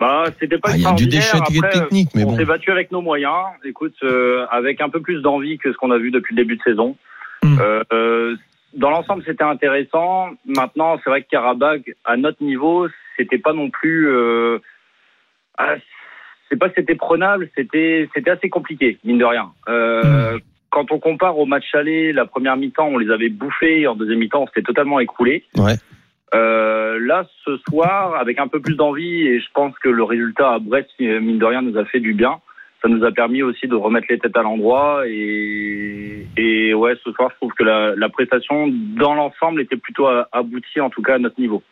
[0.00, 1.50] Bah, c'était pas Ah, y a du extraordinaire.
[1.52, 2.36] déchet Après, technique, mais on bon.
[2.36, 3.46] s'est battu avec nos moyens.
[3.64, 6.56] Écoute, euh, avec un peu plus d'envie que ce qu'on a vu depuis le début
[6.56, 6.96] de saison.
[7.42, 7.56] Hmm.
[7.60, 8.36] Euh, euh,
[8.74, 10.30] dans l'ensemble, c'était intéressant.
[10.46, 14.08] Maintenant, c'est vrai que Karabag, à notre niveau, c'était pas non plus.
[14.08, 14.58] Euh,
[15.58, 15.74] ah,
[16.48, 19.52] c'est pas que c'était prenable, c'était c'était assez compliqué, mine de rien.
[19.68, 20.38] Euh,
[20.70, 23.86] Quand on compare au match aller, la première mi-temps, on les avait bouffés.
[23.86, 25.44] En deuxième mi-temps, on s'était totalement écroulé.
[25.56, 25.74] Ouais.
[26.34, 30.54] Euh, là, ce soir, avec un peu plus d'envie, et je pense que le résultat
[30.54, 32.40] à Brest, mine de rien, nous a fait du bien.
[32.82, 35.04] Ça nous a permis aussi de remettre les têtes à l'endroit.
[35.06, 40.06] Et, et ouais, ce soir, je trouve que la, la prestation, dans l'ensemble, était plutôt
[40.32, 41.62] aboutie, en tout cas à notre niveau.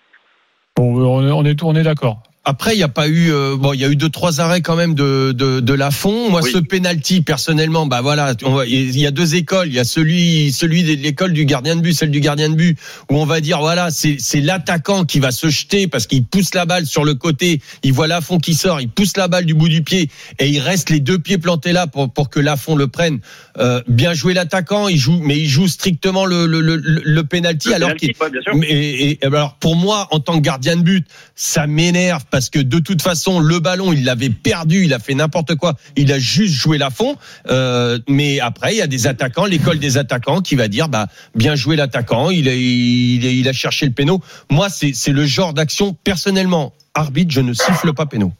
[0.76, 2.22] Bon, on est, on est, on est d'accord.
[2.44, 4.62] Après, il n'y a pas eu, euh, bon, il y a eu deux trois arrêts
[4.62, 6.28] quand même de de, de Lafont.
[6.28, 6.50] Moi, Oui.
[6.52, 8.34] ce penalty, personnellement, bah voilà,
[8.66, 9.68] il y a deux écoles.
[9.68, 12.56] Il y a celui celui de l'école du gardien de but, celle du gardien de
[12.56, 12.76] but,
[13.10, 16.52] où on va dire voilà, c'est c'est l'attaquant qui va se jeter parce qu'il pousse
[16.54, 17.60] la balle sur le côté.
[17.84, 20.58] Il voit Lafont qui sort, il pousse la balle du bout du pied et il
[20.58, 23.20] reste les deux pieds plantés là pour pour que Lafont le prenne.
[23.58, 27.68] Euh, bien joué l'attaquant, il joue, mais il joue strictement le le le, le- penalty
[27.68, 31.06] Le alors qu'il ouais, et, et alors pour moi, en tant que gardien de but,
[31.36, 35.14] ça m'énerve parce que de toute façon, le ballon, il l'avait perdu, il a fait
[35.14, 37.16] n'importe quoi, il a juste joué la fond.
[37.48, 41.06] Euh, mais après, il y a des attaquants, l'école des attaquants qui va dire, bah
[41.36, 44.20] bien joué l'attaquant, il a, il, a- il a cherché le péno.
[44.50, 46.72] Moi, c'est le genre d'action personnellement.
[46.94, 48.32] Arbitre, je ne siffle pas péno.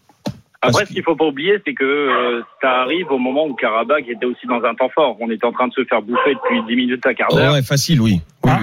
[0.65, 4.09] Après, ce qu'il faut pas oublier, c'est que euh, ça arrive au moment où Karabakh
[4.09, 5.17] était aussi dans un temps fort.
[5.21, 7.53] On était en train de se faire bouffer depuis 10 minutes à quart Oh, d'heure.
[7.55, 8.21] ouais, facile, oui.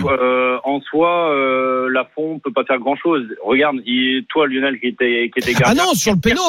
[0.10, 3.23] Euh, en soi, euh, Lafont peut pas faire grand chose.
[3.43, 5.84] Regarde, il, toi, Lionel, qui était, qui était Ah gardien.
[5.86, 6.41] non, sur le péno.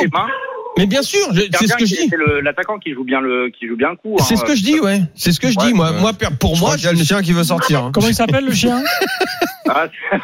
[0.79, 2.09] Mais bien sûr, c'est ce que je dis.
[2.09, 4.17] C'est l'attaquant qui joue bien le, qui joue bien le coup.
[4.19, 4.23] hein.
[4.27, 5.01] C'est ce que je dis, ouais.
[5.17, 5.75] C'est ce que je Ouais, dis.
[5.75, 5.91] Moi,
[6.39, 7.85] pour Je moi, a le chien qui veut sortir.
[7.85, 7.91] hein.
[7.93, 8.81] Comment il s'appelle le chien?
[9.69, 9.87] Ah,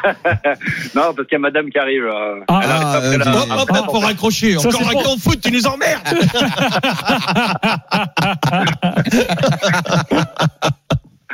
[0.95, 2.05] non, parce qu'il y a madame qui arrive.
[2.05, 4.57] euh, Ah, ah, euh, la- Hop, hop, hop, pour raccrocher.
[4.57, 6.07] Ça, Encore un grand foot, tu nous emmerdes.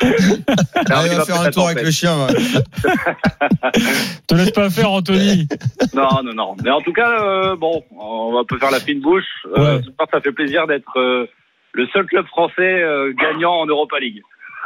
[0.02, 2.16] Arrive il va faire un tour avec le chien.
[2.26, 2.34] ouais.
[4.28, 5.48] Te laisse pas faire, Anthony.
[5.94, 6.56] Non, non, non.
[6.64, 9.24] Mais en tout cas, euh, bon, on va pas faire la fine bouche.
[9.58, 9.82] Euh, Ouais.
[9.84, 11.28] ce soir, ça fait plaisir d'être euh,
[11.74, 14.22] le seul club français euh, gagnant en Europa League.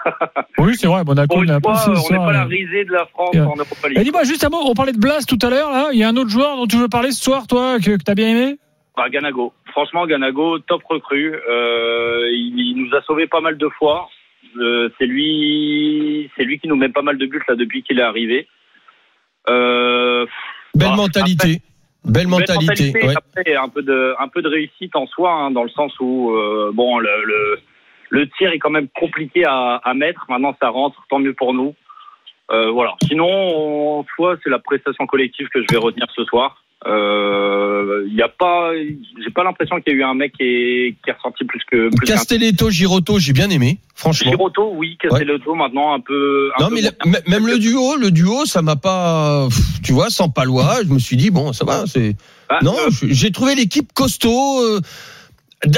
[0.57, 2.85] Oui, c'est vrai, Monaco, Pour on une a fois, pas on n'est pas la risée
[2.85, 3.99] de la France en Europa League.
[4.03, 5.89] dis-moi juste un mot, on parlait de Blas tout à l'heure, là.
[5.91, 8.03] Il y a un autre joueur dont tu veux parler ce soir, toi, que, que
[8.03, 8.57] t'as bien aimé?
[8.95, 9.51] Bah, Ganago.
[9.71, 11.35] Franchement, Ganago, top recrue.
[11.35, 14.07] Euh, il, il nous a sauvé pas mal de fois.
[14.60, 17.99] Euh, c'est lui, c'est lui qui nous met pas mal de buts là depuis qu'il
[17.99, 18.47] est arrivé.
[19.49, 20.25] Euh,
[20.75, 21.62] Belle Bah, mentalité.
[22.03, 22.93] Belle Belle mentalité.
[23.05, 23.13] ouais.
[23.15, 26.31] Après, un peu de, un peu de réussite en soi, hein, dans le sens où,
[26.31, 27.60] euh, bon, le, le,
[28.10, 30.25] le tir est quand même compliqué à, à mettre.
[30.29, 31.75] Maintenant, ça rentre, tant mieux pour nous.
[32.51, 32.95] Euh, voilà.
[33.05, 36.63] Sinon, en soi, c'est la prestation collective que je vais retenir ce soir.
[36.85, 40.43] Euh, Il y a pas, j'ai pas l'impression qu'il y a eu un mec qui
[40.43, 44.31] est, qui est ressorti plus que plus Castelletto, Giroto, j'ai bien aimé, franchement.
[44.31, 46.49] Giroto, oui, Castelletto maintenant un peu.
[46.59, 46.91] Un Non peu mais la-
[47.27, 49.47] même le duo, le duo, ça m'a pas,
[49.83, 52.15] tu vois, sans palois, je me suis dit bon, ça va, c'est.
[52.49, 54.61] Ah, Non, euh, j'ai trouvé l'équipe costaud.
[54.61, 54.79] euh,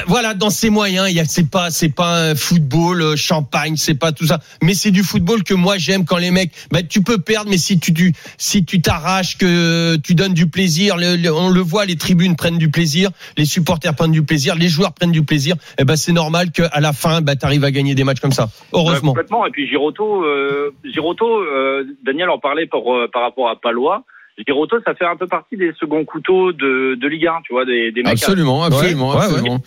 [0.07, 3.77] voilà, dans ses moyens, il y a, c'est pas, c'est pas un football euh, champagne,
[3.77, 6.83] c'est pas tout ça, mais c'est du football que moi j'aime quand les mecs, bah,
[6.83, 11.49] tu peux perdre, mais si tu, si tu t'arraches, que tu donnes du plaisir, on
[11.49, 15.13] le voit, les tribunes prennent du plaisir, les supporters prennent du plaisir, les joueurs prennent
[15.13, 18.19] du plaisir, et ben c'est normal qu'à la fin, bah, t'arrives à gagner des matchs
[18.19, 18.49] comme ça.
[18.73, 19.11] Heureusement.
[19.11, 19.45] complètement.
[19.45, 24.03] Et puis Giroto, euh, Giroto, euh, Daniel en parlait pour, euh, par rapport à Palois.
[24.45, 27.65] Giroto, ça fait un peu partie des seconds couteaux de, de Ligue 1, tu vois,
[27.65, 28.13] des, des mecs.
[28.13, 29.59] Absolument, absolument, Ouais, ouais, absolument.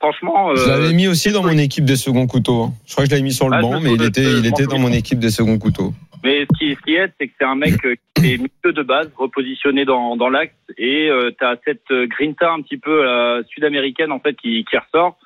[0.00, 2.62] Franchement, Je euh, l'avais mis aussi dans mon équipe des seconds couteaux.
[2.64, 2.72] hein.
[2.86, 4.66] Je crois que je l'avais mis sur le Ah, banc, mais il était, il était
[4.66, 5.92] dans mon équipe des seconds couteaux.
[6.22, 8.72] mais ce qui, ce qui aide, c'est que c'est un mec euh, qui est milieu
[8.72, 13.08] de base, repositionné dans, dans l'axe, et euh, t'as cette euh, grinta un petit peu
[13.08, 15.18] euh, sud-américaine en fait qui, qui ressort.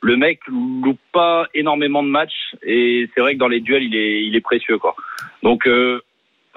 [0.00, 3.94] Le mec loupe pas énormément de matchs, et c'est vrai que dans les duels, il
[3.94, 4.94] est, il est précieux quoi.
[5.42, 6.00] Donc euh,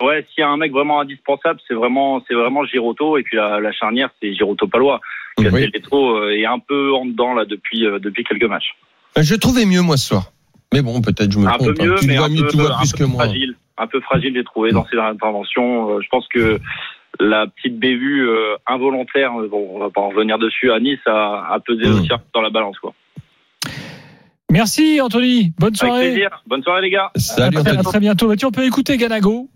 [0.02, 3.38] ouais, s'il y a un mec vraiment indispensable, c'est vraiment, c'est vraiment Giroto, et puis
[3.38, 5.00] la, la charnière, c'est Giroto Palois.
[5.42, 8.76] Castelletto euh, est un peu en dedans là depuis euh, depuis quelques matchs.
[9.18, 10.32] Je trouvais mieux moi ce soir.
[10.74, 11.76] Mais bon, peut-être je me un trompe.
[11.76, 11.86] peu hein.
[11.86, 13.24] mieux, tu mais vois un mieux, peu, tu vois un plus peu que moi.
[13.26, 13.56] fragile.
[13.78, 15.92] Un peu fragile, j'ai trouvé dans ses interventions.
[15.92, 16.60] Euh, Je pense que
[17.20, 21.00] la petite bévue euh, involontaire, euh, bon, on va pas en revenir dessus, à Nice
[21.06, 21.94] a, a pesé Mm.
[22.00, 22.78] aussi un peu dans la balance.
[22.80, 22.94] Quoi.
[24.52, 26.12] Merci Anthony, bonne Avec soirée.
[26.12, 26.42] plaisir.
[26.48, 27.12] Bonne soirée les gars.
[27.18, 27.78] Salut à, très, Anthony.
[27.80, 28.28] à très bientôt.
[28.30, 29.50] Bah, tiens, on peut écouter Ganago.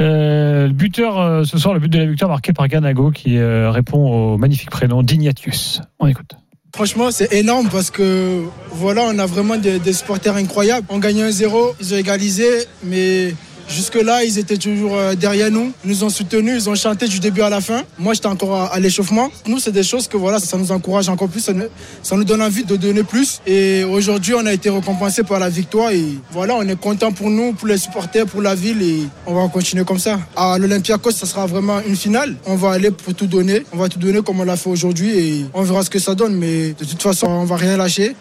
[0.00, 3.36] Euh, le buteur euh, ce soir, le but de la victoire marqué par Ganago qui
[3.36, 5.82] euh, répond au magnifique prénom d'Ignatius.
[5.98, 6.30] On écoute.
[6.74, 10.86] Franchement, c'est énorme parce que voilà, on a vraiment des, des supporters incroyables.
[10.88, 12.48] On gagne 1-0, ils ont égalisé,
[12.84, 13.34] mais
[13.68, 15.72] jusque-là, ils étaient toujours euh, derrière nous.
[15.84, 17.82] Ils nous ont soutenus, ils ont chanté du début à la fin.
[17.98, 19.30] Moi, j'étais encore à, l'échauffement.
[19.46, 21.66] Nous, c'est des choses que voilà, ça nous encourage encore plus, ça nous,
[22.02, 23.40] ça nous donne envie de donner plus.
[23.46, 27.30] Et aujourd'hui, on a été récompensé par la victoire et voilà, on est content pour
[27.30, 30.18] nous, pour les supporters, pour la ville et on va continuer comme ça.
[30.36, 32.36] À l'Olympiakos, ça sera vraiment une finale.
[32.46, 33.64] On va aller pour tout donner.
[33.72, 36.14] On va tout donner comme on l'a fait aujourd'hui et on verra ce que ça
[36.14, 36.34] donne.
[36.34, 38.14] Mais de toute façon, on va rien lâcher.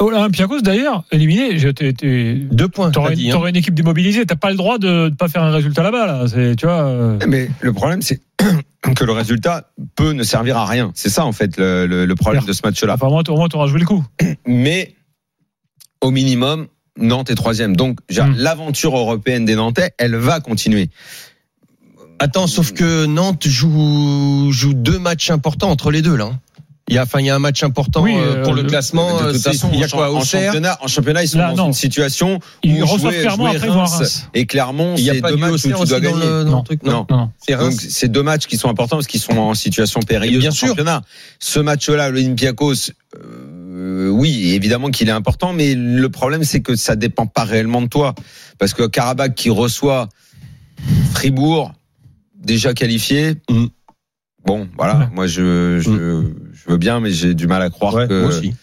[0.00, 1.56] Olympiakos d'ailleurs, éliminé.
[1.58, 2.90] j'ai été- été- Deux points.
[2.90, 3.30] T'aurais hein.
[3.30, 4.26] t'aurais une équipe démobilisée.
[4.26, 6.06] T'as pas le droit de ne pas faire un résultat là-bas.
[6.06, 6.24] Là.
[6.28, 6.82] C'est, tu vois.
[6.84, 8.20] euh, Mais le problème, c'est
[8.96, 10.90] que le résultat peut ne servir à rien.
[10.94, 12.94] C'est ça, en fait, le, le- le problème de ce match-là.
[12.94, 14.04] Enfin, au moins, au moins, t'auras joué le coup.
[14.46, 14.94] Mais
[16.00, 16.66] au minimum,
[16.98, 17.76] Nantes est troisième.
[17.76, 18.40] Donc, je veux dire, Mm.
[18.42, 20.90] l'aventure européenne des Nantais, elle va continuer.
[22.18, 26.32] Attends, sauf que Nantes joue, joue deux matchs importants entre les deux là.
[26.88, 28.64] Il y a, enfin, il y a un match important Oui, euh, pour euh, le
[28.64, 29.08] classement.
[29.18, 31.28] de euh, toute c'est- façon, il y a en, quoi en championnat, en championnat, ils
[31.28, 31.66] sont Là, dans non.
[31.68, 34.28] une situation Ils où reçoivent jouer, Clermont, jouer après, Reims, Reims.
[34.34, 36.20] et Clermont, Il y a pas deux matchs où tu dois gagner.
[36.26, 37.06] le, truc Non.
[37.08, 37.58] Non, non.
[37.58, 40.52] Donc c'est deux matchs qui sont importants parce qu'ils sont en situation périlleuse Bien en
[40.52, 40.68] sûr.
[40.68, 41.00] championnat.
[41.38, 46.96] Ce match-là, l'Olympiakos, euh, oui, évidemment qu'il est important, mais le problème c'est que ça
[46.96, 48.14] dépend pas réellement de toi,
[48.58, 50.10] parce que Karabakh qui reçoit
[51.14, 51.72] Fribourg,
[52.38, 53.36] déjà qualifié.
[53.48, 53.66] Mm.
[54.46, 55.08] Bon, voilà, Ouais.
[55.14, 55.90] moi je, je,
[56.52, 58.20] je veux bien, mais j'ai du mal à croire Ouais, que.
[58.20, 58.54] moi aussi.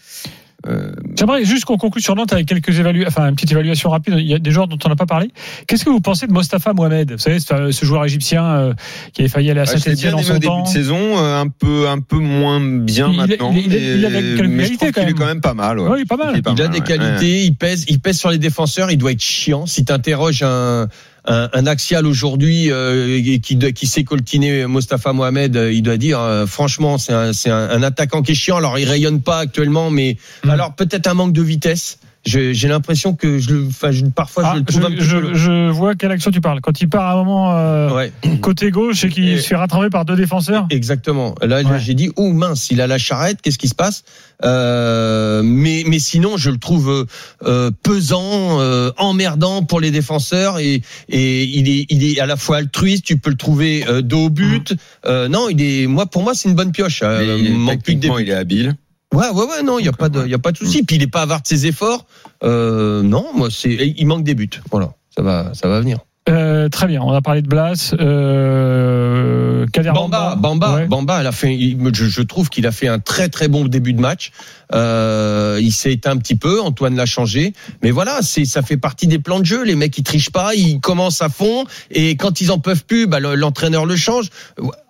[0.68, 4.14] euh, J'aimerais juste qu'on conclue sur Nantes avec quelques évaluations, enfin une petite évaluation rapide.
[4.16, 5.30] Il y a des joueurs dont on n'a pas parlé.
[5.66, 7.10] Qu'est-ce que vous pensez de Mostafa Mohamed?
[7.12, 8.74] Vous savez, ce joueur égyptien euh,
[9.12, 10.62] qui avait failli aller à l'ai Saint-Etienne en au son début temps.
[10.62, 13.52] de saison, euh, un peu, un peu moins bien Il maintenant.
[13.52, 15.14] il il a je qualités, trouve quand qu'il est même.
[15.14, 15.80] quand même pas mal.
[15.80, 15.88] ouais.
[15.90, 16.30] Oui, pas mal.
[16.34, 16.84] Il est pas Il a des ouais.
[16.84, 19.66] qualités, il pèse, il pèse sur les défenseurs, il doit être chiant.
[19.66, 20.86] Si tu interroges un,
[21.24, 26.18] un, un axial aujourd'hui euh, qui, qui sait coltiner Mostafa Mohamed, euh, il doit dire
[26.20, 28.56] euh, franchement c'est un, c'est un, un attaquant qui est chiant.
[28.56, 30.50] Alors il rayonne pas actuellement, mais Mm.
[30.50, 31.98] alors peut-être un manque de vitesse.
[32.24, 35.02] Je- J'ai l'impression que je le, enfin, je- parfois Ah, je le trouve un petit
[35.04, 35.34] je, peu.
[35.34, 36.60] je- je vois quelle action tu parles.
[36.60, 39.90] Quand il part à un moment euh, Ouais, côté gauche et qu'il se fait rattraper
[39.90, 40.66] par deux défenseurs.
[40.70, 41.34] exactement.
[41.42, 41.80] Là, Ouais.
[41.80, 44.04] j'ai dit, oh mince, il a la charrette, qu'est-ce qui se passe?
[44.44, 47.04] Euh, Mais mais sinon, je le trouve euh,
[47.44, 52.36] euh, pesant, euh, emmerdant pour les défenseurs et et il est il est à la
[52.36, 53.04] fois altruiste.
[53.04, 54.74] Tu peux le trouver euh, dos au but.
[55.06, 57.00] Euh, non, il est moi pour moi c'est une bonne pioche.
[57.02, 58.74] Euh, il est- manque plus que des il est habile.
[59.12, 60.82] Ouais, ouais, ouais, non, il y a pas de, il y a pas de souci.
[60.82, 62.06] Puis il est pas avare de ses efforts.
[62.44, 64.48] Euh, non, moi, c'est, il manque des buts.
[64.70, 65.98] Voilà, ça va, ça va venir.
[66.28, 67.94] Euh, très bien, on a parlé de Blas.
[67.98, 70.86] Euh, Kader Bamba, Bamba, Ouais.
[70.86, 73.64] Bamba, elle a fait, il- je, je trouve qu'il a fait un très très bon
[73.66, 74.30] début de match.
[74.72, 78.76] Euh, il s'est éteint un petit peu, Antoine l'a changé, mais voilà, c'est, ça fait
[78.76, 79.64] partie des plans de jeu.
[79.64, 83.06] Les mecs ils trichent pas, ils commencent à fond, et quand ils en peuvent plus,
[83.08, 84.28] bah, le- l'entraîneur le change.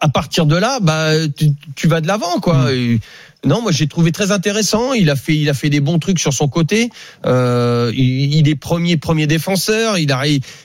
[0.00, 2.72] À partir de là, bah, tu, tu vas de l'avant, quoi.
[2.72, 3.00] Et-
[3.44, 4.92] non, moi j'ai trouvé très intéressant.
[4.92, 6.90] Il a fait, il a fait des bons trucs sur son côté.
[7.26, 9.98] Euh, il, il est premier, premier défenseur.
[9.98, 10.22] Il a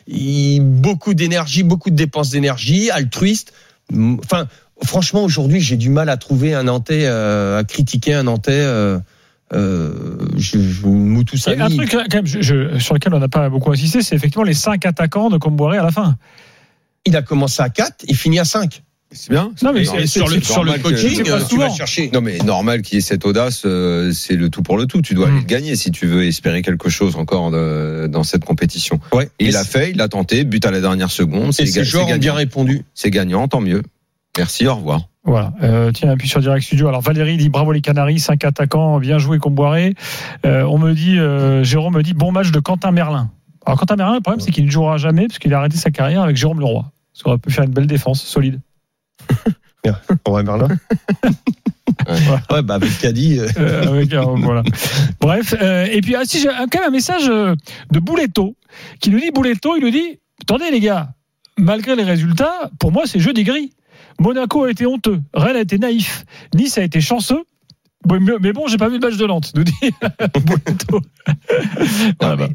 [0.08, 3.54] il- beaucoup d'énergie, beaucoup de dépenses d'énergie, altruiste.
[3.94, 4.48] Enfin,
[4.84, 8.52] franchement, aujourd'hui, j'ai du mal à trouver un Nantais, euh, à critiquer un Nantais.
[8.54, 9.00] Euh,
[9.54, 13.30] euh, je, je, Moutou Et un truc quand même, je- je- sur lequel on n'a
[13.30, 16.18] pas beaucoup insisté, c'est effectivement les cinq attaquants de Comboiré à la fin.
[17.06, 18.84] Il a commencé à 4, il finit à 5.
[19.12, 19.52] C'est bien.
[19.64, 19.96] Non, mais sur
[20.28, 22.10] le, sur que- coaching, c'est pas euh, tu vas chercher.
[22.14, 25.02] Non mais normal qu'il y ait cette audace, euh, c'est le tout pour le tout.
[25.02, 25.32] Tu dois Mm.
[25.32, 29.00] aller le gagner si tu veux espérer quelque chose encore de- dans cette compétition.
[29.14, 29.30] Ouais.
[29.40, 31.50] Il l'a fait, il l'a tenté, but à la dernière seconde.
[31.50, 32.34] Et C'est ces joueurs ont bien gagnant.
[32.36, 32.84] répondu.
[32.94, 33.82] C'est gagnant, tant mieux.
[34.38, 35.02] Merci, au revoir.
[35.24, 35.54] Voilà.
[35.64, 36.88] Euh, tiens, puis sur Direct Studio.
[36.90, 39.96] Alors Valérie dit bravo les Canaries, cinq attaquants, bien joué Comboiré.
[40.46, 43.32] Euh, on me dit, euh, Jérôme me dit bon match de Quentin Merlin.
[43.66, 45.92] Alors Quentin Merlin, le problème c'est qu'il ne jouera jamais parce qu'il a arrêté sa
[45.92, 46.86] carrière avec Jérôme Leroy.
[47.14, 48.60] Ça aurait pu faire une belle défense, solide.
[50.28, 50.68] Ouais, Merlin.
[52.52, 53.40] ouais, bah avec Caddy.
[53.40, 54.64] euh, Euh, avec, voilà.
[55.22, 57.56] Bref, euh, et puis ah, si j'ai quand même un message euh,
[57.92, 58.56] de Bouletto
[59.00, 61.10] qui nous dit Bouletto, il nous dit attendez les gars,
[61.58, 63.72] malgré les résultats, pour moi c'est jeudi gris.
[64.20, 67.44] Monaco a été honteux, Rennes a été naïf, Nice a été chanceux.
[68.10, 69.74] Mais, mais bon, j'ai pas vu le match de Nantes, nous dit
[70.46, 71.02] Bouletto.
[72.20, 72.50] Voilà, bah.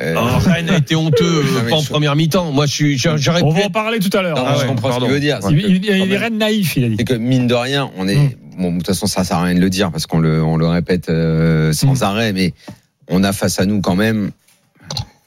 [0.00, 2.52] Euh, Rennes a été honteux, euh, pas en première mi-temps.
[2.52, 4.36] Moi, je suis, j'aurais On va en parler tout à l'heure.
[4.38, 5.06] Ah je comprends pardon.
[5.06, 5.38] ce qu'il veut dire.
[5.50, 6.16] Il, il- il Quand est.
[6.16, 6.96] Rennes naïf, il a dit.
[6.98, 8.72] C'est que mine de rien, on est bon.
[8.72, 10.66] De toute façon, ça sert à rien de le dire parce qu'on le on le
[10.66, 12.02] répète euh, sans Mm.
[12.04, 12.54] arrêt, mais
[13.08, 14.30] on a face à nous quand même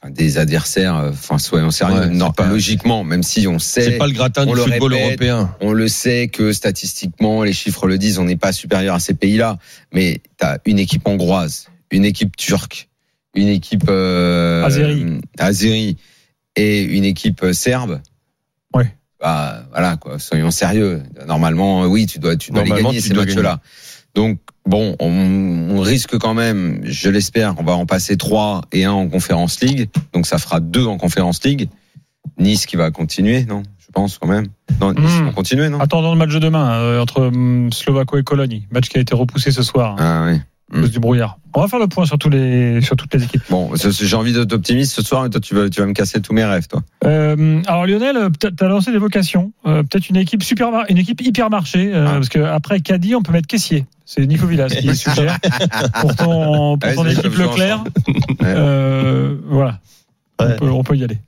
[0.09, 0.95] des adversaires.
[1.12, 1.99] Enfin, soyons sérieux.
[1.99, 4.93] Ouais, non, pas- logiquement, même si on sait, C'est pas le gratin du le football
[4.93, 5.07] répète.
[5.29, 5.55] européen.
[5.62, 9.13] on le sait que statistiquement, les chiffres le disent, on n'est pas supérieur à ces
[9.13, 9.57] pays-là.
[9.93, 12.89] Mais t'as une équipe hongroise, une équipe turque,
[13.36, 15.19] une équipe euh, Azéri.
[15.39, 15.98] azéri
[16.56, 18.00] et une équipe euh, serbe.
[18.74, 18.93] Ouais.
[19.19, 21.02] Bah, voilà quoi, soyons sérieux.
[21.28, 23.60] Normalement, euh, oui, tu dois, tu dois les gagner ces matchs-là.
[24.15, 25.10] Donc bon, on,
[25.72, 29.60] on risque quand même, je l'espère, on va en passer trois et un en Conférence
[29.62, 29.89] League.
[30.13, 31.69] Donc ça fera deux en Conférence League.
[32.38, 33.63] Nice qui va continuer, non?
[33.80, 34.48] Je pense quand même.
[34.80, 35.26] Non, Nice Mm.
[35.26, 35.80] va continuer, non?
[35.80, 37.32] Attendons le match de demain euh, entre
[37.72, 40.39] Slovako et Cologne, match qui a été repoussé ce soir Ah oui.
[40.73, 41.38] À cause du brouillard.
[41.55, 43.43] On va faire le point sur, tous les, sur toutes les équipes.
[43.49, 46.19] Bon, j'ai envie d'être optimiste ce soir, mais toi tu vas, tu vas me casser
[46.21, 46.81] tous mes rêves, toi.
[47.05, 49.51] Euh, alors Lionel, euh, peut-être t'as lancé des vocations.
[49.67, 52.13] Euh, peut-être une équipe super, une équipe hyper marché, euh, Ah.
[52.13, 53.86] parce que après Caddy, on peut mettre caissier.
[54.05, 55.38] C'est Nico Villas qui suggère
[56.01, 57.83] pour ton, pour Ouais, ton c'est équipe Leclerc.
[58.07, 58.23] Ouais.
[58.43, 59.79] Euh, voilà,
[60.41, 60.47] Ouais.
[60.47, 61.19] on, peut, on peut y aller.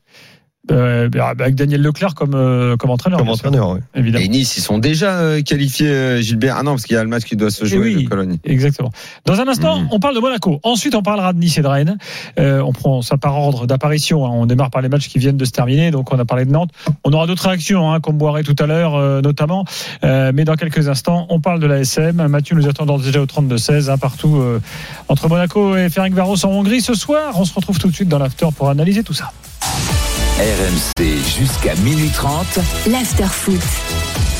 [0.71, 3.19] Euh, avec Daniel Leclerc comme, euh, comme entraîneur.
[3.19, 3.81] Comme entraîneur, ouais.
[3.93, 4.25] évidemment.
[4.25, 6.55] Et Nice, ils sont déjà euh, qualifiés, euh, Gilbert.
[6.59, 8.03] Ah non, parce qu'il y a le match qui doit se Eh jouer oui.
[8.05, 8.37] de Cologne.
[8.43, 8.91] Exactement.
[9.25, 9.89] Dans un instant, Mhm.
[9.91, 10.59] on parle de Monaco.
[10.63, 11.97] Ensuite, on parlera de Nice et de Rennes.
[12.39, 14.25] Euh, on prend ça par ordre d'apparition.
[14.25, 14.31] hein.
[14.33, 15.91] On démarre par les matchs qui viennent de se terminer.
[15.91, 16.71] Donc, on a parlé de Nantes.
[17.03, 19.65] On aura d'autres réactions, hein, comme Boiré tout à l'heure, euh, notamment.
[20.03, 22.25] Euh, mais dans quelques instants, on parle de la SM.
[22.27, 24.59] Mathieu nous attend déjà au 32-16, hein, partout euh,
[25.09, 27.33] entre Monaco et Ferencvaros en Hongrie ce soir.
[27.39, 29.31] On se retrouve tout de suite dans l'after pour analyser tout ça.
[30.37, 32.59] RMC jusqu'à minuit 30.
[32.87, 34.34] l'after foot.